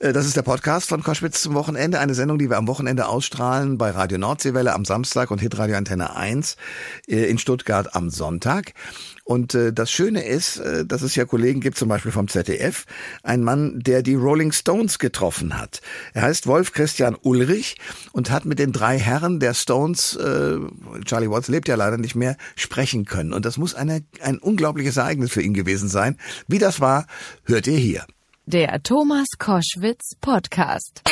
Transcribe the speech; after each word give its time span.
Äh, 0.00 0.12
das 0.12 0.26
ist 0.26 0.36
der 0.36 0.42
Podcast 0.42 0.88
von 0.88 1.02
Koschwitz 1.02 1.42
zum 1.42 1.54
Wochenende, 1.54 1.98
eine 1.98 2.14
Sendung, 2.14 2.38
die 2.38 2.50
wir 2.50 2.56
am 2.56 2.68
Wochenende 2.68 3.08
ausstrahlen 3.08 3.78
bei 3.78 3.90
Radio 3.90 4.18
Nordseewelle 4.18 4.74
am 4.74 4.84
Samstag 4.84 5.30
und 5.30 5.40
Hitradio 5.40 5.76
Antenne 5.76 6.16
1 6.16 6.56
äh, 7.08 7.24
in 7.24 7.38
Stuttgart 7.38 7.94
am 7.94 8.10
Sonntag. 8.10 8.74
Und 9.24 9.54
äh, 9.54 9.72
das 9.72 9.90
Schöne 9.90 10.24
ist, 10.24 10.62
dass 10.86 11.02
es 11.02 11.14
ja 11.14 11.24
Kollegen 11.24 11.60
gibt, 11.60 11.76
zum 11.76 11.88
Beispiel 11.88 12.12
vom 12.12 12.28
ZDF, 12.28 12.86
ein 13.22 13.42
Mann, 13.42 13.80
der 13.80 14.02
die 14.02 14.14
Rolling 14.14 14.52
Stones 14.52 14.98
getroffen 14.98 15.58
hat. 15.58 15.82
Er 16.14 16.22
heißt 16.22 16.46
Wolf 16.46 16.72
Christian 16.72 17.16
Ulrich 17.20 17.76
und 18.12 18.30
hat 18.30 18.46
mit 18.46 18.58
den 18.58 18.72
drei 18.72 18.98
Herren 18.98 19.38
der 19.38 19.54
Stones, 19.54 20.18
Charlie 21.04 21.30
Watts 21.30 21.48
lebt 21.48 21.68
ja 21.68 21.74
leider 21.74 21.98
nicht 21.98 22.14
mehr, 22.14 22.36
sprechen 22.56 23.04
können. 23.04 23.32
Und 23.32 23.44
das 23.44 23.58
muss 23.58 23.74
eine, 23.74 24.02
ein 24.22 24.38
unglaubliches 24.38 24.96
Ereignis 24.96 25.30
für 25.30 25.42
ihn 25.42 25.54
gewesen 25.54 25.88
sein. 25.88 26.16
Wie 26.46 26.58
das 26.58 26.80
war, 26.80 27.06
hört 27.44 27.66
ihr 27.66 27.78
hier. 27.78 28.06
Der 28.50 28.82
Thomas 28.82 29.26
Koschwitz 29.38 30.12
Podcast. 30.22 31.02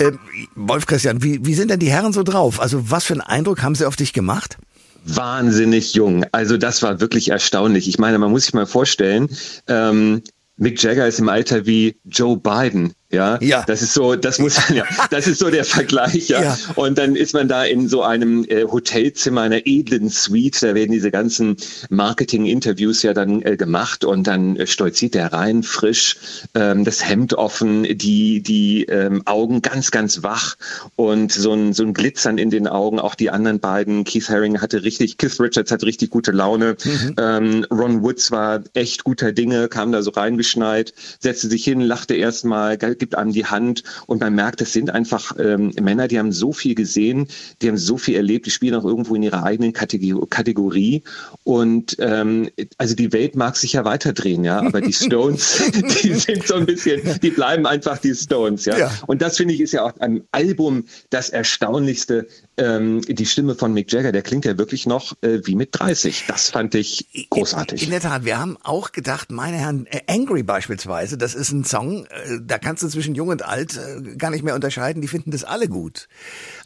Äh, 0.00 0.12
Wolf 0.56 0.86
Christian, 0.86 1.22
wie, 1.22 1.46
wie 1.46 1.54
sind 1.54 1.70
denn 1.70 1.78
die 1.78 1.88
Herren 1.88 2.12
so 2.12 2.24
drauf? 2.24 2.58
Also 2.58 2.90
was 2.90 3.04
für 3.04 3.12
einen 3.12 3.20
Eindruck 3.20 3.62
haben 3.62 3.76
sie 3.76 3.86
auf 3.86 3.94
dich 3.94 4.12
gemacht? 4.12 4.58
Wahnsinnig 5.04 5.94
jung. 5.94 6.26
Also 6.32 6.56
das 6.56 6.82
war 6.82 6.98
wirklich 6.98 7.28
erstaunlich. 7.28 7.86
Ich 7.86 8.00
meine, 8.00 8.18
man 8.18 8.32
muss 8.32 8.46
sich 8.46 8.54
mal 8.54 8.66
vorstellen, 8.66 9.28
ähm, 9.68 10.22
Mick 10.56 10.82
Jagger 10.82 11.06
ist 11.06 11.20
im 11.20 11.28
Alter 11.28 11.66
wie 11.66 12.00
Joe 12.04 12.36
Biden. 12.36 12.94
Ja, 13.16 13.38
ja, 13.40 13.64
das 13.66 13.80
ist 13.80 13.94
so, 13.94 14.14
das 14.14 14.38
muss 14.38 14.68
ja, 14.68 14.84
das 15.08 15.26
ist 15.26 15.38
so 15.38 15.48
der 15.48 15.64
Vergleich, 15.64 16.28
ja. 16.28 16.42
ja. 16.42 16.58
Und 16.74 16.98
dann 16.98 17.16
ist 17.16 17.32
man 17.32 17.48
da 17.48 17.64
in 17.64 17.88
so 17.88 18.02
einem 18.02 18.44
äh, 18.44 18.64
Hotelzimmer, 18.64 19.40
einer 19.40 19.66
edlen 19.66 20.10
Suite, 20.10 20.62
da 20.62 20.74
werden 20.74 20.92
diese 20.92 21.10
ganzen 21.10 21.56
Marketing-Interviews 21.88 23.02
ja 23.02 23.14
dann 23.14 23.40
äh, 23.40 23.56
gemacht 23.56 24.04
und 24.04 24.26
dann 24.26 24.56
äh, 24.56 24.66
stolziert 24.66 25.14
der 25.14 25.32
rein, 25.32 25.62
frisch, 25.62 26.16
ähm, 26.54 26.84
das 26.84 27.08
Hemd 27.08 27.32
offen, 27.32 27.84
die, 27.84 28.42
die 28.42 28.84
ähm, 28.84 29.22
Augen 29.24 29.62
ganz, 29.62 29.90
ganz 29.90 30.22
wach 30.22 30.56
und 30.94 31.32
so 31.32 31.54
ein, 31.54 31.72
so 31.72 31.84
ein 31.84 31.94
Glitzern 31.94 32.36
in 32.36 32.50
den 32.50 32.68
Augen, 32.68 33.00
auch 33.00 33.14
die 33.14 33.30
anderen 33.30 33.60
beiden, 33.60 34.04
Keith 34.04 34.28
Haring 34.28 34.60
hatte 34.60 34.82
richtig, 34.82 35.16
Keith 35.16 35.40
Richards 35.40 35.70
hatte 35.70 35.86
richtig 35.86 36.10
gute 36.10 36.32
Laune, 36.32 36.76
mhm. 36.84 37.14
ähm, 37.18 37.66
Ron 37.70 38.02
Woods 38.02 38.30
war 38.30 38.62
echt 38.74 39.04
guter 39.04 39.32
Dinge, 39.32 39.68
kam 39.68 39.90
da 39.90 40.02
so 40.02 40.10
reingeschneit, 40.10 40.92
setzte 41.18 41.48
sich 41.48 41.64
hin, 41.64 41.80
lachte 41.80 42.14
erstmal, 42.14 42.76
gibt 43.06 43.16
einem 43.16 43.32
die 43.32 43.46
Hand 43.46 43.84
und 44.06 44.20
man 44.20 44.34
merkt, 44.34 44.60
das 44.60 44.72
sind 44.72 44.90
einfach 44.90 45.36
ähm, 45.38 45.72
Männer, 45.80 46.08
die 46.08 46.18
haben 46.18 46.32
so 46.32 46.52
viel 46.52 46.74
gesehen, 46.74 47.28
die 47.62 47.68
haben 47.68 47.78
so 47.78 47.98
viel 47.98 48.16
erlebt, 48.16 48.46
die 48.46 48.50
spielen 48.50 48.74
auch 48.74 48.84
irgendwo 48.84 49.14
in 49.14 49.22
ihrer 49.22 49.44
eigenen 49.44 49.72
Kategorie 49.72 51.04
und 51.44 51.96
ähm, 52.00 52.50
also 52.78 52.96
die 52.96 53.12
Welt 53.12 53.36
mag 53.36 53.56
sich 53.56 53.74
ja 53.74 53.84
weiterdrehen, 53.84 54.42
ja, 54.42 54.58
aber 54.60 54.80
die 54.80 54.92
Stones, 55.04 55.62
die 56.02 56.14
sind 56.14 56.44
so 56.44 56.56
ein 56.56 56.66
bisschen, 56.66 57.00
die 57.22 57.30
bleiben 57.30 57.64
einfach 57.64 57.98
die 57.98 58.12
Stones, 58.12 58.64
ja. 58.64 58.76
ja. 58.76 58.92
Und 59.06 59.22
das 59.22 59.36
finde 59.36 59.54
ich 59.54 59.60
ist 59.60 59.72
ja 59.72 59.84
auch 59.84 59.96
ein 60.00 60.24
Album 60.32 60.86
das 61.10 61.30
Erstaunlichste, 61.30 62.26
ähm, 62.56 63.02
die 63.02 63.26
Stimme 63.26 63.54
von 63.54 63.72
Mick 63.72 63.92
Jagger, 63.92 64.10
der 64.10 64.22
klingt 64.22 64.44
ja 64.44 64.58
wirklich 64.58 64.86
noch 64.86 65.12
äh, 65.20 65.40
wie 65.44 65.54
mit 65.54 65.68
30. 65.72 66.24
Das 66.26 66.50
fand 66.50 66.74
ich 66.74 67.28
großartig. 67.30 67.82
In, 67.82 67.86
in, 67.86 67.90
der 67.92 68.00
Tat, 68.00 68.24
wir 68.24 68.38
haben 68.38 68.56
auch 68.64 68.90
gedacht, 68.90 69.30
meine 69.30 69.58
Herren, 69.58 69.86
äh, 69.86 70.00
Angry 70.08 70.42
beispielsweise, 70.42 71.16
das 71.16 71.34
ist 71.36 71.52
ein 71.52 71.64
Song, 71.64 72.06
äh, 72.06 72.40
da 72.42 72.58
kannst 72.58 72.82
du 72.82 72.85
zwischen 72.90 73.14
jung 73.14 73.28
und 73.28 73.44
alt 73.44 73.76
äh, 73.76 74.16
gar 74.16 74.30
nicht 74.30 74.44
mehr 74.44 74.54
unterscheiden, 74.54 75.02
die 75.02 75.08
finden 75.08 75.30
das 75.30 75.44
alle 75.44 75.68
gut. 75.68 76.08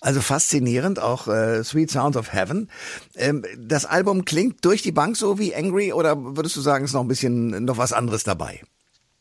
Also 0.00 0.20
faszinierend, 0.20 0.98
auch 0.98 1.28
äh, 1.28 1.62
Sweet 1.64 1.90
Sounds 1.90 2.16
of 2.16 2.32
Heaven. 2.32 2.70
Ähm, 3.16 3.44
das 3.58 3.86
Album 3.86 4.24
klingt 4.24 4.64
durch 4.64 4.82
die 4.82 4.92
Bank 4.92 5.16
so 5.16 5.38
wie 5.38 5.54
Angry 5.54 5.92
oder 5.92 6.36
würdest 6.36 6.56
du 6.56 6.60
sagen, 6.60 6.84
ist 6.84 6.92
noch 6.92 7.02
ein 7.02 7.08
bisschen 7.08 7.64
noch 7.64 7.78
was 7.78 7.92
anderes 7.92 8.24
dabei? 8.24 8.60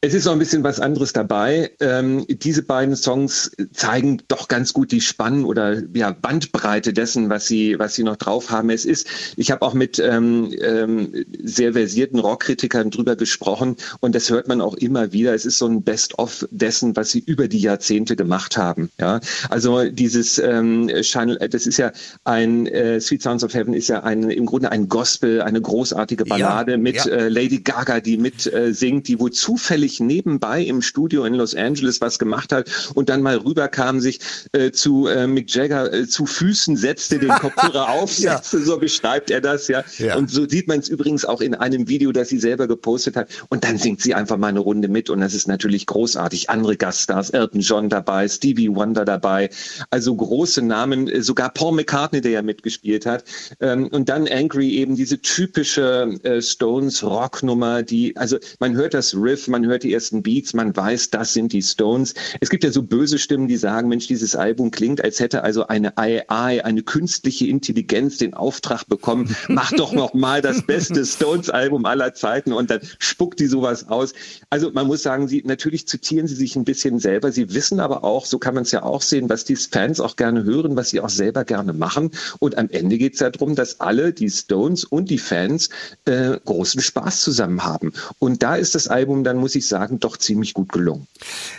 Es 0.02 0.14
ist 0.14 0.24
noch 0.24 0.32
ein 0.32 0.40
bisschen 0.40 0.64
was 0.64 0.80
anderes 0.80 1.12
dabei. 1.12 1.72
Ähm, 1.82 2.26
diese 2.30 2.64
beiden 2.64 2.96
Songs 2.96 3.52
zeigen 3.74 4.22
doch 4.30 4.48
ganz 4.48 4.72
gut 4.72 4.94
die 4.94 5.02
Spannen 5.02 5.44
oder 5.44 5.84
ja, 5.94 6.12
Bandbreite 6.12 6.94
dessen, 6.94 7.30
was 7.30 7.48
sie, 7.48 7.78
was 7.80 7.96
sie 7.96 8.04
noch 8.04 8.16
drauf 8.16 8.50
haben. 8.50 8.70
Es 8.70 8.86
ist, 8.86 9.08
ich 9.36 9.52
habe 9.52 9.62
auch 9.62 9.74
mit 9.74 10.00
ähm, 10.00 10.56
ähm, 10.62 11.26
sehr 11.44 11.74
versierten 11.74 12.18
Rockkritikern 12.18 12.92
drüber 12.92 13.18
gesprochen 13.18 13.76
und 14.00 14.16
das 14.16 14.30
hört 14.30 14.48
man 14.48 14.62
auch 14.62 14.76
immer 14.76 15.12
wieder. 15.12 15.34
Es 15.34 15.46
ist 15.46 15.58
so 15.58 15.68
ein 15.68 15.84
Best-of 15.84 16.48
dessen, 16.50 16.96
was 16.96 17.12
sie 17.12 17.20
über 17.20 17.50
die 17.50 17.60
Jahrzehnte 17.60 18.16
gemacht 18.16 18.56
haben. 18.56 18.90
Ja, 19.02 19.20
also 19.50 19.84
dieses 19.84 20.38
ähm, 20.40 20.88
das 20.88 21.68
ist 21.68 21.78
ja 21.78 21.92
ein 22.24 22.68
äh, 22.68 23.02
Sweet 23.02 23.22
Sounds 23.22 23.44
of 23.44 23.54
Heaven 23.54 23.74
ist 23.74 23.90
ja 23.90 24.02
ein 24.02 24.30
im 24.30 24.46
Grunde 24.46 24.72
ein 24.72 24.88
Gospel, 24.88 25.42
eine 25.42 25.60
großartige 25.60 26.24
Ballade 26.24 26.72
ja, 26.72 26.78
mit 26.78 26.96
ja. 26.96 27.06
Äh, 27.08 27.28
Lady 27.28 27.60
Gaga, 27.60 28.00
die 28.00 28.16
mit 28.16 28.48
äh, 28.54 28.74
singt, 28.74 29.10
die 29.10 29.20
wohl 29.20 29.32
zufällig 29.32 29.89
zufällig 29.90 30.00
nebenbei 30.00 30.62
im 30.62 30.82
Studio 30.82 31.26
in 31.26 31.34
Los 31.34 31.56
Angeles 31.56 32.02
was 32.02 32.20
gemacht 32.20 32.52
hat 32.52 32.70
und 32.96 33.10
dann 33.10 33.22
mal 33.22 33.38
rüberkam, 33.38 34.00
sich 34.00 34.20
äh, 34.52 34.72
zu 34.72 35.08
äh, 35.08 35.28
Mick 35.28 35.54
Jagger 35.54 35.92
äh, 35.92 36.08
zu 36.08 36.26
Füßen 36.26 36.78
setzte, 36.78 37.20
den 37.20 37.30
Kopfhörer 37.30 37.90
aufsetzte, 38.02 38.58
ja. 38.58 38.64
so 38.64 38.78
beschreibt 38.78 39.32
er 39.32 39.42
das, 39.42 39.68
ja. 39.68 39.84
ja. 39.98 40.16
Und 40.16 40.30
so 40.30 40.48
sieht 40.48 40.68
man 40.68 40.80
es 40.80 40.90
übrigens 40.90 41.26
auch 41.26 41.42
in 41.42 41.56
einem 41.56 41.88
Video, 41.88 42.12
das 42.12 42.30
sie 42.30 42.40
selber 42.40 42.68
gepostet 42.68 43.16
hat. 43.16 43.30
Und 43.50 43.64
dann 43.64 43.78
singt 43.78 44.02
sie 44.02 44.14
einfach 44.14 44.38
mal 44.38 44.48
eine 44.48 44.60
Runde 44.60 44.88
mit 44.88 45.10
und 45.10 45.22
das 45.22 45.34
ist 45.34 45.48
natürlich 45.48 45.86
großartig. 45.86 46.50
Andere 46.50 46.78
Gaststars, 46.78 47.32
Elton 47.32 47.62
John 47.62 47.90
dabei, 47.90 48.28
Stevie 48.28 48.74
Wonder 48.74 49.06
dabei, 49.06 49.50
also 49.90 50.16
große 50.16 50.62
Namen, 50.62 51.08
äh, 51.08 51.22
sogar 51.22 51.50
Paul 51.50 51.76
McCartney, 51.76 52.22
der 52.22 52.32
ja 52.32 52.42
mitgespielt 52.42 53.06
hat. 53.06 53.24
Ähm, 53.60 53.88
und 53.88 54.10
dann 54.10 54.28
Angry 54.28 54.72
eben 54.72 54.96
diese 54.96 55.22
typische 55.22 56.20
äh, 56.24 56.42
Stones 56.42 57.04
Rocknummer, 57.04 57.84
die, 57.84 58.16
also 58.18 58.38
man 58.60 58.76
hört 58.76 58.94
das 58.94 59.16
Riff, 59.16 59.48
man 59.48 59.66
hört 59.66 59.79
hört 59.80 59.84
die 59.84 59.94
ersten 59.94 60.24
Beats, 60.24 60.54
man 60.54 60.76
weiß, 60.76 61.10
das 61.10 61.34
sind 61.34 61.54
die 61.54 61.62
Stones. 61.62 62.14
Es 62.42 62.50
gibt 62.50 62.66
ja 62.66 62.72
so 62.72 62.84
böse 62.84 63.18
Stimmen, 63.18 63.48
die 63.48 63.56
sagen, 63.56 63.88
Mensch, 63.88 64.08
dieses 64.08 64.36
Album 64.36 64.72
klingt, 64.72 65.02
als 65.02 65.22
hätte 65.22 65.44
also 65.44 65.68
eine 65.68 65.98
AI, 65.98 66.66
eine 66.66 66.84
künstliche 66.84 67.48
Intelligenz 67.48 68.18
den 68.18 68.34
Auftrag 68.34 68.86
bekommen, 68.88 69.34
mach 69.48 69.72
doch 69.72 69.94
noch 69.94 70.14
mal 70.14 70.42
das 70.42 70.64
beste 70.64 71.06
Stones-Album 71.06 71.86
aller 71.86 72.14
Zeiten 72.14 72.52
und 72.52 72.70
dann 72.70 72.82
spuckt 72.98 73.40
die 73.40 73.46
sowas 73.46 73.88
aus. 73.88 74.14
Also 74.50 74.72
man 74.74 74.86
muss 74.86 75.02
sagen, 75.02 75.30
sie 75.30 75.44
natürlich 75.46 75.88
zitieren 75.88 76.28
sie 76.28 76.36
sich 76.36 76.58
ein 76.58 76.66
bisschen 76.66 77.00
selber. 77.00 77.32
Sie 77.32 77.54
wissen 77.54 77.80
aber 77.80 78.04
auch, 78.04 78.26
so 78.26 78.38
kann 78.38 78.56
man 78.56 78.64
es 78.64 78.72
ja 78.72 78.84
auch 78.84 79.02
sehen, 79.02 79.30
was 79.30 79.46
die 79.46 79.56
Fans 79.56 80.02
auch 80.02 80.18
gerne 80.18 80.44
hören, 80.44 80.76
was 80.76 80.90
sie 80.90 81.00
auch 81.00 81.10
selber 81.10 81.46
gerne 81.46 81.72
machen. 81.72 82.12
Und 82.40 82.58
am 82.58 82.70
Ende 82.70 82.98
geht 82.98 83.14
es 83.14 83.22
ja 83.22 83.30
darum, 83.30 83.56
dass 83.56 83.80
alle, 83.80 84.12
die 84.12 84.30
Stones 84.30 84.84
und 84.84 85.10
die 85.10 85.20
Fans, 85.20 85.70
äh, 86.04 86.38
großen 86.44 86.82
Spaß 86.82 87.22
zusammen 87.22 87.64
haben. 87.64 87.94
Und 88.18 88.44
da 88.44 88.56
ist 88.56 88.76
das 88.76 88.90
Album 88.90 89.24
dann, 89.24 89.38
muss 89.38 89.56
ich 89.56 89.69
sagen, 89.70 90.00
doch 90.00 90.18
ziemlich 90.18 90.54
gut 90.54 90.72
gelungen. 90.72 91.08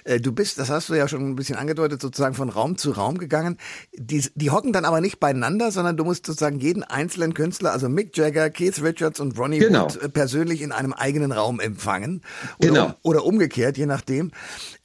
Äh, 0.05 0.21
du 0.21 0.33
bist, 0.33 0.59
das 0.59 0.69
hast 0.69 0.89
du 0.89 0.95
ja 0.95 1.09
schon 1.09 1.31
ein 1.31 1.37
bisschen 1.37 1.57
angedeutet, 1.57 2.03
sozusagen 2.03 2.35
von 2.35 2.49
Raum 2.49 2.77
zu 2.77 2.91
Raum 2.91 3.19
gegangen. 3.19 3.57
Die, 3.95 4.25
die 4.35 4.51
hocken 4.51 4.73
dann 4.73 4.85
aber 4.85 5.01
nicht 5.01 5.21
beieinander, 5.21 5.71
sondern 5.71 5.97
du 5.97 6.05
musst 6.05 6.27
sozusagen 6.27 6.59
jeden 6.59 6.83
einzelnen 6.83 7.35
Künstler, 7.35 7.73
also 7.73 7.89
Mick 7.89 8.17
Jagger, 8.17 8.51
Keith 8.51 8.83
Richards 8.83 9.21
und 9.21 9.39
Ronnie 9.39 9.59
genau. 9.59 9.85
Wood, 9.85 10.03
äh, 10.03 10.09
persönlich 10.09 10.63
in 10.63 10.73
einem 10.73 10.93
eigenen 10.93 11.33
Raum 11.33 11.61
empfangen. 11.61 12.23
Oder, 12.59 12.69
genau. 12.69 12.95
oder 13.03 13.25
umgekehrt, 13.25 13.79
je 13.79 13.87
nachdem. 13.87 14.33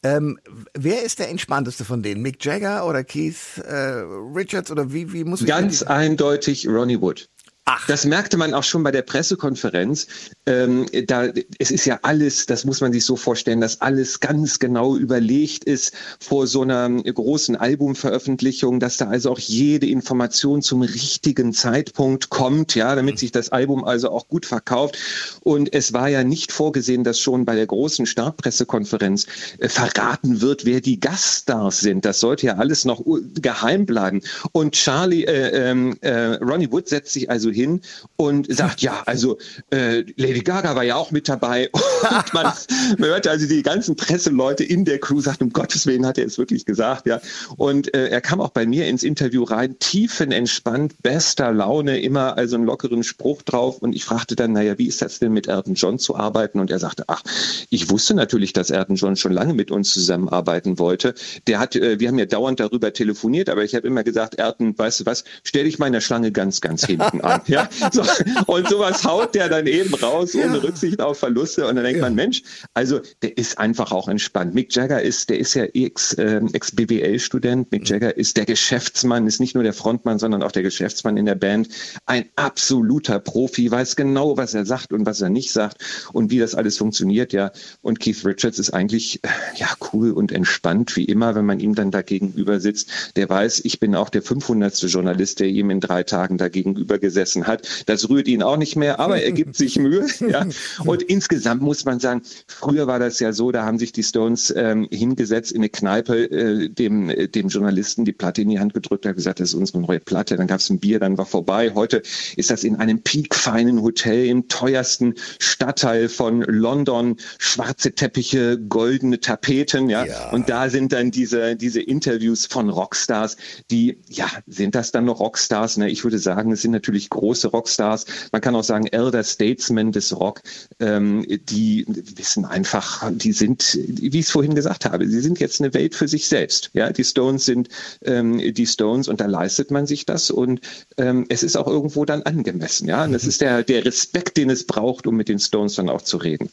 Ähm, 0.04 0.40
wer 0.74 1.04
ist 1.04 1.20
der 1.20 1.30
entspannteste 1.30 1.84
von 1.84 2.04
denen? 2.04 2.22
Mick 2.22 2.44
Jagger 2.44 2.88
oder 2.88 3.04
Keith 3.04 3.58
äh, 3.58 4.04
Richards 4.36 4.72
oder 4.72 4.94
wie, 4.94 5.12
wie 5.14 5.24
muss 5.24 5.42
ich 5.42 5.48
Ganz 5.48 5.84
eindeutig 5.84 6.68
Ronnie 6.68 7.02
Wood. 7.02 7.30
Ach. 7.68 7.88
Das 7.88 8.06
merkte 8.06 8.38
man 8.38 8.54
auch 8.54 8.64
schon 8.64 8.84
bei 8.84 8.92
der 8.92 9.02
Pressekonferenz. 9.02 10.06
Ähm, 10.46 10.86
da, 11.08 11.30
es 11.58 11.72
ist 11.72 11.86
ja 11.86 11.98
alles, 12.04 12.46
das 12.46 12.64
muss 12.64 12.80
man 12.80 12.94
sich 12.94 13.04
so 13.04 13.16
vorstellen, 13.16 13.60
dass 13.60 13.82
alles 13.82 14.20
ganz 14.20 14.60
genau 14.60 14.96
überlegt 14.96 15.64
ist 15.64 15.92
vor 16.20 16.46
so 16.46 16.62
einer 16.62 16.88
großen 16.92 17.56
Albumveröffentlichung, 17.56 18.80
dass 18.80 18.98
da 18.98 19.08
also 19.08 19.32
auch 19.32 19.40
jede 19.40 19.88
Information 19.88 20.62
zum 20.62 20.84
richtigen 20.84 21.54
Zeitpunkt 21.54 22.30
kommt, 22.30 22.76
ja, 22.76 22.94
damit 22.94 23.18
sich 23.18 23.32
das 23.32 23.50
Album 23.50 23.84
also 23.84 24.12
auch 24.12 24.28
gut 24.28 24.46
verkauft. 24.46 25.00
Und 25.42 25.74
es 25.74 25.92
war 25.92 26.08
ja 26.08 26.24
nicht 26.24 26.52
vorgesehen, 26.52 27.04
dass 27.04 27.20
schon 27.20 27.46
bei 27.46 27.56
der 27.56 27.66
großen 27.66 28.06
Startpressekonferenz 28.06 29.26
äh, 29.58 29.70
verraten 29.70 30.42
wird, 30.42 30.66
wer 30.66 30.82
die 30.82 31.00
Gaststars 31.00 31.80
sind. 31.80 32.06
Das 32.06 32.20
sollte 32.20 32.46
ja 32.46 32.58
alles 32.58 32.86
noch 32.86 33.04
geheim 33.34 33.88
bleiben. 33.88 34.22
Und 34.52 34.76
Charlie, 34.76 35.24
äh, 35.24 35.72
ähm, 35.72 35.98
äh, 36.02 36.36
Ronnie 36.36 36.72
Wood 36.72 36.90
setzt 36.90 37.14
sich 37.14 37.28
also 37.32 37.55
hin 37.56 37.82
und 38.18 38.54
sagt, 38.54 38.82
ja, 38.82 39.02
also 39.06 39.38
äh, 39.72 40.04
Lady 40.18 40.42
Gaga 40.42 40.76
war 40.76 40.84
ja 40.84 40.96
auch 40.96 41.12
mit 41.12 41.28
dabei. 41.28 41.70
Und 42.06 42.34
man, 42.34 42.54
man 42.98 43.10
hörte 43.10 43.32
also 43.32 43.48
die 43.48 43.64
ganzen 43.64 43.96
Presseleute 43.96 44.64
in 44.64 44.86
der 44.86 45.00
Crew 45.00 45.22
sagt, 45.22 45.42
um 45.42 45.52
Gottes 45.52 45.88
Willen 45.88 46.06
hat 46.06 46.18
er 46.18 46.26
es 46.26 46.38
wirklich 46.38 46.66
gesagt, 46.66 47.08
ja. 47.08 47.20
Und 47.58 47.94
äh, 47.96 48.10
er 48.10 48.22
kam 48.22 48.42
auch 48.42 48.50
bei 48.50 48.66
mir 48.66 48.88
ins 48.88 49.04
Interview 49.04 49.44
rein, 49.44 49.80
tiefenentspannt, 49.80 51.02
bester 51.02 51.52
Laune, 51.52 52.00
immer 52.00 52.38
also 52.38 52.56
einen 52.56 52.66
lockeren 52.66 53.04
Spruch 53.04 53.42
drauf. 53.42 53.80
Und 53.80 53.96
ich 53.96 54.06
fragte 54.06 54.36
dann, 54.36 54.52
naja, 54.52 54.78
wie 54.78 54.88
ist 54.88 55.02
das 55.02 55.20
denn 55.20 55.34
mit 55.34 55.48
Elton 55.48 55.76
John 55.76 55.98
zu 55.98 56.16
arbeiten? 56.16 56.60
Und 56.60 56.70
er 56.70 56.80
sagte, 56.80 57.06
ach, 57.08 57.24
ich 57.70 57.90
wusste 57.90 58.14
natürlich, 58.14 58.54
dass 58.54 58.70
Elton 58.70 58.96
John 58.96 59.16
schon 59.16 59.32
lange 59.32 59.54
mit 59.54 59.72
uns 59.72 59.94
zusammenarbeiten 59.94 60.78
wollte. 60.78 61.16
Der 61.48 61.60
hat, 61.60 61.76
äh, 61.76 62.00
wir 62.00 62.08
haben 62.08 62.20
ja 62.20 62.26
dauernd 62.26 62.60
darüber 62.60 62.94
telefoniert, 62.94 63.50
aber 63.50 63.64
ich 63.64 63.76
habe 63.76 63.88
immer 63.88 64.04
gesagt, 64.04 64.40
Elton, 64.40 64.78
weißt 64.78 65.02
du 65.02 65.06
was, 65.06 65.24
stell 65.44 65.64
dich 65.66 65.80
meiner 65.80 66.02
Schlange 66.02 66.32
ganz, 66.32 66.62
ganz 66.62 66.86
hinten 66.86 67.22
an. 67.22 67.42
Ja, 67.56 67.70
so, 67.92 68.02
und 68.48 68.68
sowas 68.68 69.04
haut 69.04 69.36
der 69.36 69.50
dann 69.50 69.68
eben 69.68 69.94
raus, 69.94 70.34
ohne 70.34 70.58
ja. 70.58 70.64
Rücksicht 70.64 71.00
auf 71.00 71.20
Verluste. 71.20 71.68
Und 71.68 71.76
dann 71.76 71.84
denkt 71.84 72.00
ja. 72.00 72.06
man, 72.06 72.16
Mensch, 72.16 72.42
also 72.74 73.02
der 73.22 73.38
ist 73.38 73.60
einfach 73.60 73.92
auch 73.92 74.08
entspannt. 74.08 74.56
Mick 74.56 74.76
Jagger 74.76 75.02
ist, 75.02 75.30
der 75.30 75.40
ist 75.40 75.54
ja 75.54 75.66
Ex, 75.66 76.14
äh, 76.14 76.42
Ex-BWL-Student. 76.54 77.72
Mick 77.72 77.84
mhm. 77.84 77.88
Jagger 77.88 78.18
ist 78.18 78.38
der 78.38 78.46
Geschäftsmann, 78.46 79.28
ist 79.28 79.40
nicht 79.40 79.54
nur 79.54 79.64
der 79.64 79.74
Frontmann, 79.74 80.18
sondern 80.18 80.42
auch 80.42 80.52
der 80.52 80.64
Geschäftsmann 80.64 81.18
in 81.18 81.26
der 81.26 81.36
Band. 81.36 81.70
Ein 82.06 82.26
absoluter 82.36 83.20
Profi, 83.20 83.70
weiß 83.70 83.96
genau, 83.96 84.38
was 84.38 84.54
er 84.54 84.66
sagt 84.66 84.92
und 84.92 85.06
was 85.06 85.22
er 85.22 85.30
nicht 85.30 85.52
sagt 85.52 86.10
und 86.14 86.32
wie 86.32 86.40
das 86.40 86.56
alles 86.56 86.78
funktioniert, 86.78 87.32
ja. 87.32 87.52
Und 87.82 88.00
Keith 88.00 88.26
Richards 88.26 88.58
ist 88.58 88.72
eigentlich, 88.72 89.24
äh, 89.24 89.30
ja, 89.58 89.68
cool 89.94 90.12
und 90.12 90.32
entspannt, 90.32 90.96
wie 90.96 91.06
immer, 91.06 91.36
wenn 91.36 91.46
man 91.46 91.60
ihm 91.60 91.76
dann 91.76 91.92
da 91.92 92.02
gegenüber 92.02 92.60
sitzt. 92.60 92.90
Der 93.16 93.30
weiß, 93.30 93.62
ich 93.64 93.80
bin 93.80 93.96
auch 93.96 94.10
der 94.10 94.24
500. 94.24 94.76
Journalist, 94.84 95.40
der 95.40 95.48
ihm 95.48 95.70
in 95.70 95.80
drei 95.80 96.04
Tagen 96.04 96.38
da 96.38 96.50
gegenüber 96.50 96.98
gesessen 96.98 97.35
hat. 97.44 97.68
Das 97.86 98.10
rührt 98.10 98.28
ihn 98.28 98.44
auch 98.44 98.58
nicht 98.58 98.76
mehr, 98.76 99.00
aber 99.00 99.22
er 99.22 99.32
gibt 99.32 99.56
sich 99.56 99.78
Mühe. 99.78 100.06
Ja. 100.26 100.48
Und 100.86 101.04
insgesamt 101.04 101.62
muss 101.62 101.86
man 101.86 102.00
sagen, 102.00 102.22
früher 102.48 102.88
war 102.88 103.00
das 103.00 103.20
ja 103.20 103.32
so, 103.32 103.52
da 103.52 103.64
haben 103.64 103.78
sich 103.78 103.92
die 103.92 104.02
Stones 104.02 104.52
ähm, 104.56 104.88
hingesetzt 104.92 105.52
in 105.52 105.60
eine 105.60 105.70
Kneipe, 105.70 106.32
äh, 106.32 106.70
dem, 106.70 107.10
äh, 107.10 107.28
dem 107.28 107.50
Journalisten 107.50 108.06
die 108.06 108.14
Platte 108.14 108.42
in 108.42 108.50
die 108.50 108.60
Hand 108.60 108.74
gedrückt, 108.74 109.06
hat 109.06 109.16
gesagt, 109.16 109.40
das 109.40 109.50
ist 109.50 109.56
unsere 109.56 109.82
neue 109.82 110.00
Platte. 110.00 110.36
Dann 110.36 110.48
gab 110.48 110.60
es 110.60 110.70
ein 110.70 110.80
Bier, 110.80 111.00
dann 111.00 111.18
war 111.18 111.26
vorbei. 111.26 111.74
Heute 111.76 112.02
ist 112.38 112.50
das 112.50 112.64
in 112.64 112.78
einem 112.78 113.02
piekfeinen 113.02 113.82
Hotel 113.82 114.26
im 114.26 114.48
teuersten 114.48 115.16
Stadtteil 115.40 116.10
von 116.10 116.42
London. 116.42 117.18
Schwarze 117.38 117.94
Teppiche, 117.94 118.58
goldene 118.58 119.20
Tapeten, 119.20 119.90
ja. 119.90 120.06
ja. 120.06 120.32
Und 120.32 120.50
da 120.50 120.70
sind 120.70 120.92
dann 120.92 121.12
diese, 121.12 121.56
diese 121.56 121.82
Interviews 121.82 122.46
von 122.46 122.70
Rockstars, 122.70 123.38
die, 123.72 124.00
ja, 124.08 124.28
sind 124.48 124.76
das 124.76 124.92
dann 124.92 125.06
noch 125.06 125.20
Rockstars? 125.20 125.78
Ne? 125.78 125.90
Ich 125.90 126.04
würde 126.04 126.20
sagen, 126.20 126.52
es 126.52 126.62
sind 126.62 126.72
natürlich 126.72 127.10
große 127.10 127.25
Rockstars. 127.34 128.06
Man 128.32 128.42
kann 128.42 128.56
auch 128.56 128.64
sagen, 128.64 128.88
Elder 128.88 129.24
Statesmen 129.24 129.92
des 129.92 130.18
Rock, 130.18 130.42
ähm, 130.80 131.26
die 131.28 131.86
wissen 131.88 132.46
einfach, 132.46 133.12
die 133.12 133.32
sind, 133.32 133.78
wie 133.88 134.20
ich 134.20 134.26
es 134.26 134.32
vorhin 134.32 134.56
gesagt 134.56 134.86
habe, 134.86 135.08
sie 135.08 135.22
sind 135.22 135.40
jetzt 135.40 135.62
eine 135.62 135.74
Welt 135.74 135.96
für 135.96 136.08
sich 136.08 136.28
selbst. 136.28 136.70
Ja, 136.74 136.92
die 136.92 137.04
Stones 137.04 137.46
sind 137.46 137.70
ähm, 138.04 138.38
die 138.54 138.68
Stones 138.68 139.08
und 139.08 139.22
da 139.22 139.26
leistet 139.26 139.72
man 139.72 139.88
sich 139.88 140.06
das 140.06 140.30
und 140.30 140.62
ähm, 140.98 141.26
es 141.30 141.44
ist 141.44 141.56
auch 141.56 141.68
irgendwo 141.68 142.06
dann 142.06 142.24
angemessen. 142.24 142.88
Ja, 142.88 143.04
und 143.06 143.14
das 143.14 143.26
ist 143.26 143.42
der, 143.42 143.64
der 143.64 143.86
Respekt, 143.86 144.38
den 144.38 144.50
es 144.50 144.66
braucht, 144.66 145.08
um 145.08 145.16
mit 145.16 145.30
den 145.30 145.40
Stones 145.40 145.76
dann 145.76 145.90
auch 145.90 146.02
zu 146.02 146.18
reden. 146.18 146.50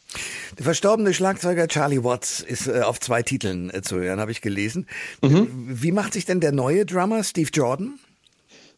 Der 0.59 0.65
verstorbene 0.65 1.13
Schlagzeuger 1.15 1.69
Charlie 1.69 2.03
Watts 2.05 2.41
ist 2.41 2.67
äh, 2.69 2.81
auf 2.81 3.01
zwei 3.01 3.23
Titeln 3.23 3.71
äh, 3.71 3.83
zu 3.83 3.97
hören, 3.97 4.21
habe 4.21 4.31
ich 4.31 4.41
gelesen. 4.41 4.87
Mhm. 5.23 5.49
Wie 5.51 5.93
macht 5.93 6.13
sich 6.15 6.25
denn 6.25 6.41
der 6.41 6.53
neue 6.53 6.87
Drummer 6.87 7.25
Steve 7.25 7.51
Jordan? 7.53 7.99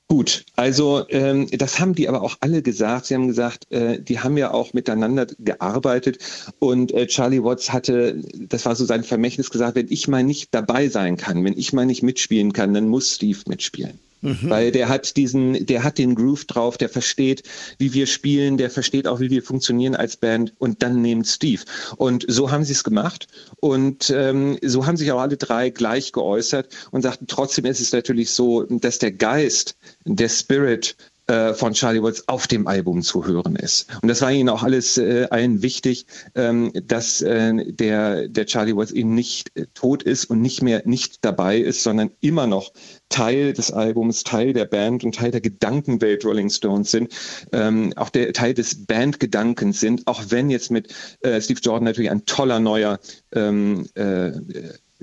Gut, 0.07 0.45
also 0.55 1.09
ähm, 1.09 1.49
das 1.51 1.81
haben 1.81 1.95
die 1.95 2.09
aber 2.09 2.21
auch 2.21 2.37
alle 2.41 2.61
gesagt. 2.61 3.07
Sie 3.07 3.15
haben 3.15 3.27
gesagt, 3.27 3.71
äh, 3.73 4.01
die 4.01 4.21
haben 4.21 4.37
ja 4.37 4.51
auch 4.51 4.75
miteinander 4.75 5.27
gearbeitet 5.39 6.19
und 6.59 6.93
äh, 6.93 7.07
Charlie 7.07 7.43
Watts 7.43 7.73
hatte, 7.73 8.21
das 8.35 8.67
war 8.67 8.77
so 8.77 8.85
sein 8.85 9.03
Vermächtnis 9.03 9.51
gesagt, 9.51 9.77
wenn 9.77 9.91
ich 9.91 10.07
mal 10.07 10.23
nicht 10.23 10.55
dabei 10.55 10.89
sein 10.89 11.17
kann, 11.17 11.43
wenn 11.43 11.59
ich 11.59 11.73
mal 11.73 11.87
nicht 11.87 12.03
mitspielen 12.03 12.53
kann, 12.53 12.75
dann 12.75 12.87
muss 12.87 13.15
Steve 13.15 13.39
mitspielen. 13.47 13.99
Mhm. 14.25 14.49
Weil 14.49 14.73
der 14.73 14.89
hat 14.89 15.17
diesen, 15.19 15.67
der 15.67 15.85
hat 15.85 15.99
den 15.99 16.15
Groove 16.15 16.47
drauf, 16.47 16.79
der 16.79 16.89
versteht, 16.89 17.43
wie 17.79 17.93
wir 17.93 18.07
spielen, 18.07 18.57
der 18.57 18.71
versteht 18.71 19.07
auch, 19.07 19.21
wie 19.21 19.29
wir 19.29 19.43
funktionieren 19.43 19.95
als 19.95 20.17
Band 20.17 20.55
und 20.59 20.83
dann 20.83 21.03
nehmt 21.03 21.27
Steve. 21.27 21.63
Und 21.97 22.25
so 22.27 22.51
haben 22.51 22.65
sie 22.65 22.73
es 22.73 22.85
gemacht 22.85 23.29
und 23.61 24.09
ähm, 24.09 24.59
so 24.63 24.87
haben 24.87 24.97
sich 24.97 25.13
auch 25.13 25.21
alle 25.21 25.37
drei 25.37 25.69
gleich 25.69 26.13
geäußert 26.13 26.75
und 26.91 27.03
sagten, 27.03 27.27
trotzdem 27.27 27.67
ist 27.67 27.81
es 27.81 27.93
natürlich 27.93 28.31
so, 28.31 28.63
dass 28.63 28.99
der 28.99 29.13
Geist, 29.13 29.77
der 30.07 30.31
Spirit 30.31 30.97
äh, 31.27 31.55
von 31.55 31.73
Charlie 31.73 32.03
Watts 32.03 32.29
auf 32.29 32.47
dem 32.47 32.67
Album 32.67 33.03
zu 33.03 33.27
hören 33.27 33.57
ist. 33.57 33.87
Und 34.03 34.09
das 34.09 34.21
war 34.23 34.31
ihnen 34.31 34.49
auch 34.49 34.63
alles 34.63 34.99
äh, 34.99 35.27
allen 35.31 35.63
wichtig, 35.63 36.07
ähm, 36.35 36.73
dass 36.85 37.23
äh, 37.23 37.73
der, 37.73 38.29
der 38.29 38.47
Charlie 38.47 38.77
Watts 38.77 38.93
eben 38.93 39.15
nicht 39.15 39.51
äh, 39.57 39.67
tot 39.75 40.03
ist 40.03 40.27
und 40.27 40.41
nicht 40.41 40.63
mehr 40.63 40.83
nicht 40.85 41.25
dabei 41.25 41.59
ist, 41.59 41.83
sondern 41.83 42.11
immer 42.21 42.47
noch 42.47 42.73
Teil 43.09 43.53
des 43.53 43.71
Albums, 43.71 44.25
Teil 44.25 44.53
der 44.53 44.67
Band 44.67 45.05
und 45.05 45.15
Teil 45.15 45.31
der 45.31 45.41
Gedankenwelt 45.41 46.25
Rolling 46.25 46.51
Stones 46.51 46.91
sind, 46.91 47.13
ähm, 47.53 47.93
auch 47.97 48.11
der 48.11 48.33
Teil 48.33 48.55
des 48.55 48.87
Bandgedankens 48.87 49.81
sind, 49.81 50.07
auch 50.07 50.25
wenn 50.29 50.51
jetzt 50.51 50.71
mit 50.71 50.93
äh, 51.21 51.41
Steve 51.41 51.61
Jordan 51.63 51.85
natürlich 51.85 52.11
ein 52.11 52.27
toller 52.27 52.61
neuer 52.61 52.99
ähm, 53.33 53.87
äh, 53.95 54.33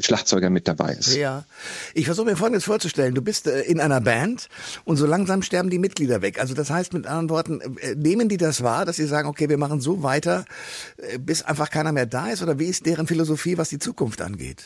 Schlagzeuger 0.03 0.49
mit 0.49 0.67
dabei 0.67 0.93
ist. 0.93 1.15
Ja, 1.15 1.45
ich 1.93 2.05
versuche 2.05 2.25
mir 2.25 2.35
Folgendes 2.35 2.63
vorzustellen. 2.63 3.15
Du 3.15 3.21
bist 3.21 3.47
äh, 3.47 3.61
in 3.61 3.79
einer 3.79 4.01
Band 4.01 4.47
und 4.85 4.97
so 4.97 5.05
langsam 5.05 5.41
sterben 5.41 5.69
die 5.69 5.79
Mitglieder 5.79 6.21
weg. 6.21 6.39
Also 6.39 6.53
das 6.53 6.69
heißt 6.69 6.93
mit 6.93 7.05
anderen 7.05 7.29
Worten, 7.29 7.61
äh, 7.79 7.95
nehmen 7.95 8.29
die 8.29 8.37
das 8.37 8.63
wahr, 8.63 8.85
dass 8.85 8.97
sie 8.97 9.07
sagen, 9.07 9.27
okay, 9.27 9.49
wir 9.49 9.57
machen 9.57 9.81
so 9.81 10.03
weiter, 10.03 10.45
äh, 10.97 11.17
bis 11.17 11.43
einfach 11.43 11.69
keiner 11.69 11.91
mehr 11.91 12.05
da 12.05 12.29
ist? 12.29 12.41
Oder 12.41 12.59
wie 12.59 12.67
ist 12.67 12.85
deren 12.85 13.07
Philosophie, 13.07 13.57
was 13.57 13.69
die 13.69 13.79
Zukunft 13.79 14.21
angeht? 14.21 14.63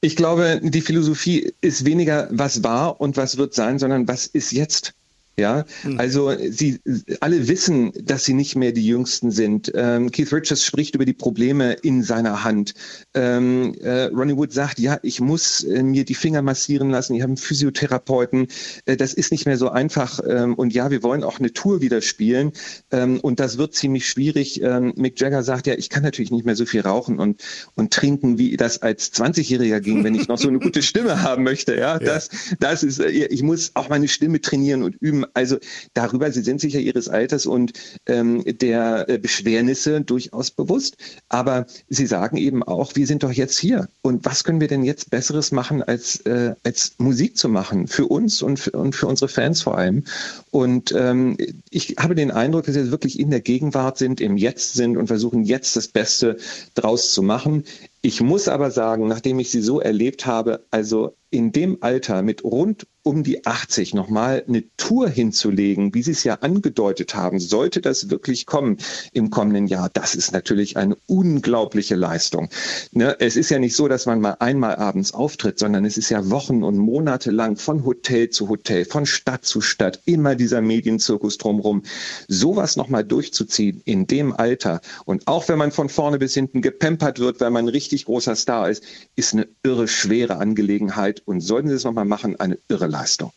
Ich 0.00 0.16
glaube, 0.16 0.60
die 0.62 0.80
Philosophie 0.80 1.54
ist 1.60 1.84
weniger, 1.84 2.28
was 2.32 2.64
war 2.64 3.00
und 3.00 3.16
was 3.16 3.36
wird 3.36 3.54
sein, 3.54 3.78
sondern 3.78 4.08
was 4.08 4.26
ist 4.26 4.50
jetzt. 4.50 4.94
Ja, 5.38 5.64
hm. 5.82 5.98
also 5.98 6.30
sie 6.50 6.78
alle 7.20 7.48
wissen, 7.48 7.92
dass 8.04 8.24
sie 8.24 8.34
nicht 8.34 8.54
mehr 8.54 8.72
die 8.72 8.86
Jüngsten 8.86 9.30
sind. 9.30 9.72
Ähm, 9.74 10.10
Keith 10.10 10.30
Richards 10.30 10.62
spricht 10.62 10.94
über 10.94 11.06
die 11.06 11.14
Probleme 11.14 11.72
in 11.72 12.02
seiner 12.02 12.44
Hand. 12.44 12.74
Ähm, 13.14 13.74
äh, 13.80 14.04
Ronnie 14.04 14.36
Wood 14.36 14.52
sagt, 14.52 14.78
ja, 14.78 14.98
ich 15.02 15.20
muss 15.20 15.64
äh, 15.64 15.82
mir 15.82 16.04
die 16.04 16.14
Finger 16.14 16.42
massieren 16.42 16.90
lassen. 16.90 17.14
Ich 17.14 17.22
habe 17.22 17.30
einen 17.30 17.38
Physiotherapeuten. 17.38 18.48
Äh, 18.84 18.98
das 18.98 19.14
ist 19.14 19.32
nicht 19.32 19.46
mehr 19.46 19.56
so 19.56 19.70
einfach. 19.70 20.20
Ähm, 20.28 20.54
und 20.54 20.74
ja, 20.74 20.90
wir 20.90 21.02
wollen 21.02 21.24
auch 21.24 21.38
eine 21.38 21.54
Tour 21.54 21.80
wieder 21.80 22.02
spielen. 22.02 22.52
Ähm, 22.90 23.18
und 23.20 23.40
das 23.40 23.56
wird 23.56 23.74
ziemlich 23.74 24.06
schwierig. 24.06 24.60
Ähm, 24.60 24.92
Mick 24.96 25.18
Jagger 25.18 25.42
sagt 25.42 25.66
ja, 25.66 25.74
ich 25.74 25.88
kann 25.88 26.02
natürlich 26.02 26.30
nicht 26.30 26.44
mehr 26.44 26.56
so 26.56 26.66
viel 26.66 26.82
rauchen 26.82 27.18
und 27.18 27.42
und 27.74 27.90
trinken, 27.92 28.36
wie 28.36 28.56
das 28.58 28.82
als 28.82 29.14
20-Jähriger 29.14 29.80
ging, 29.80 30.04
wenn 30.04 30.14
ich 30.14 30.28
noch 30.28 30.38
so 30.38 30.48
eine 30.48 30.58
gute 30.58 30.82
Stimme 30.82 31.22
haben 31.22 31.42
möchte. 31.42 31.74
Ja, 31.74 31.94
ja. 31.94 31.98
das 31.98 32.28
das 32.60 32.82
ist. 32.82 33.00
Äh, 33.00 33.08
ich 33.08 33.42
muss 33.42 33.70
auch 33.74 33.88
meine 33.88 34.08
Stimme 34.08 34.42
trainieren 34.42 34.82
und 34.82 34.96
üben 35.00 35.21
also 35.34 35.58
darüber, 35.94 36.30
Sie 36.32 36.42
sind 36.42 36.60
sicher 36.60 36.80
Ihres 36.80 37.08
Alters 37.08 37.46
und 37.46 37.72
ähm, 38.06 38.42
der 38.44 39.08
äh, 39.08 39.18
Beschwernisse 39.18 40.00
durchaus 40.00 40.50
bewusst. 40.50 40.96
Aber 41.28 41.66
Sie 41.88 42.06
sagen 42.06 42.36
eben 42.36 42.62
auch, 42.62 42.94
wir 42.94 43.06
sind 43.06 43.22
doch 43.22 43.32
jetzt 43.32 43.58
hier. 43.58 43.88
Und 44.02 44.24
was 44.24 44.44
können 44.44 44.60
wir 44.60 44.68
denn 44.68 44.84
jetzt 44.84 45.10
Besseres 45.10 45.52
machen, 45.52 45.82
als, 45.82 46.20
äh, 46.20 46.54
als 46.64 46.94
Musik 46.98 47.36
zu 47.36 47.48
machen? 47.48 47.88
Für 47.88 48.06
uns 48.06 48.42
und 48.42 48.58
für, 48.58 48.72
und 48.72 48.94
für 48.94 49.06
unsere 49.06 49.28
Fans 49.28 49.62
vor 49.62 49.78
allem. 49.78 50.04
Und 50.50 50.92
ähm, 50.96 51.36
ich 51.70 51.96
habe 51.98 52.14
den 52.14 52.30
Eindruck, 52.30 52.64
dass 52.64 52.74
wir 52.74 52.90
wirklich 52.90 53.18
in 53.18 53.30
der 53.30 53.40
Gegenwart 53.40 53.98
sind, 53.98 54.20
im 54.20 54.36
Jetzt 54.36 54.74
sind 54.74 54.96
und 54.96 55.06
versuchen 55.06 55.44
jetzt 55.44 55.76
das 55.76 55.88
Beste 55.88 56.36
draus 56.74 57.12
zu 57.12 57.22
machen. 57.22 57.64
Ich 58.04 58.20
muss 58.20 58.48
aber 58.48 58.72
sagen, 58.72 59.06
nachdem 59.06 59.38
ich 59.38 59.50
sie 59.52 59.62
so 59.62 59.80
erlebt 59.80 60.26
habe, 60.26 60.66
also 60.72 61.14
in 61.32 61.50
dem 61.50 61.78
Alter 61.80 62.22
mit 62.22 62.44
rund 62.44 62.86
um 63.04 63.24
die 63.24 63.44
80 63.44 63.94
nochmal 63.94 64.44
eine 64.46 64.62
Tour 64.76 65.08
hinzulegen, 65.08 65.92
wie 65.92 66.02
Sie 66.02 66.12
es 66.12 66.22
ja 66.22 66.34
angedeutet 66.34 67.16
haben, 67.16 67.40
sollte 67.40 67.80
das 67.80 68.10
wirklich 68.10 68.46
kommen 68.46 68.76
im 69.12 69.30
kommenden 69.30 69.66
Jahr, 69.66 69.90
das 69.92 70.14
ist 70.14 70.32
natürlich 70.32 70.76
eine 70.76 70.96
unglaubliche 71.06 71.96
Leistung. 71.96 72.48
Ne? 72.92 73.16
Es 73.18 73.34
ist 73.34 73.50
ja 73.50 73.58
nicht 73.58 73.74
so, 73.74 73.88
dass 73.88 74.06
man 74.06 74.20
mal 74.20 74.36
einmal 74.38 74.76
abends 74.76 75.14
auftritt, 75.14 75.58
sondern 75.58 75.84
es 75.84 75.96
ist 75.96 76.10
ja 76.10 76.30
Wochen 76.30 76.62
und 76.62 76.78
Monate 76.78 77.32
lang 77.32 77.56
von 77.56 77.84
Hotel 77.84 78.30
zu 78.30 78.48
Hotel, 78.48 78.84
von 78.84 79.04
Stadt 79.04 79.44
zu 79.44 79.60
Stadt, 79.60 80.00
immer 80.04 80.36
dieser 80.36 80.60
Medienzirkus 80.60 81.38
drumherum. 81.38 81.82
Sowas 82.28 82.76
nochmal 82.76 83.04
durchzuziehen 83.04 83.82
in 83.84 84.06
dem 84.06 84.32
Alter 84.32 84.80
und 85.06 85.26
auch 85.26 85.48
wenn 85.48 85.58
man 85.58 85.72
von 85.72 85.88
vorne 85.88 86.18
bis 86.18 86.34
hinten 86.34 86.62
gepempert 86.62 87.18
wird, 87.18 87.40
weil 87.40 87.50
man 87.50 87.64
ein 87.64 87.70
richtig 87.92 88.06
großer 88.06 88.34
Star 88.34 88.70
ist, 88.70 88.82
ist 89.16 89.34
eine 89.34 89.46
irre 89.62 89.86
schwere 89.86 90.36
Angelegenheit 90.36 91.22
und 91.26 91.40
sollten 91.40 91.68
Sie 91.68 91.74
es 91.74 91.84
nochmal 91.84 92.06
machen, 92.06 92.40
eine 92.40 92.58
irre 92.68 92.86
Leistung. 92.86 93.32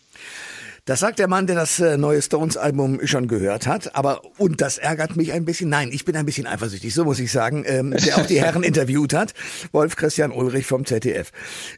Das 0.86 1.00
sagt 1.00 1.18
der 1.18 1.28
Mann, 1.28 1.48
der 1.48 1.56
das 1.56 1.80
äh, 1.80 1.98
neue 1.98 2.22
Stones-Album 2.22 3.06
schon 3.08 3.28
gehört 3.28 3.66
hat. 3.66 3.96
Aber, 3.96 4.22
und 4.38 4.62
das 4.62 4.78
ärgert 4.78 5.16
mich 5.16 5.34
ein 5.34 5.44
bisschen. 5.44 5.68
Nein, 5.68 5.90
ich 5.92 6.06
bin 6.06 6.16
ein 6.16 6.28
bisschen 6.28 6.46
eifersüchtig, 6.46 6.94
so 6.94 7.04
muss 7.04 7.20
ich 7.20 7.32
sagen, 7.32 7.64
ähm, 7.66 7.92
der 7.92 8.18
auch 8.18 8.28
die 8.28 8.40
Herren 8.40 8.62
interviewt 8.72 9.14
hat. 9.14 9.34
Wolf 9.72 9.96
Christian 9.96 10.32
Ulrich 10.32 10.68
vom 10.68 10.86
ZDF. 10.86 11.32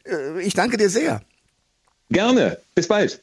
Äh, 0.04 0.42
ich 0.42 0.52
danke 0.52 0.76
dir 0.76 0.90
sehr. 0.90 1.22
Gerne. 2.10 2.58
Bis 2.74 2.86
bald. 2.86 3.22